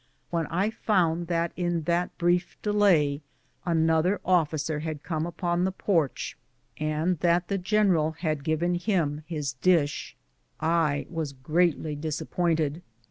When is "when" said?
0.31-0.47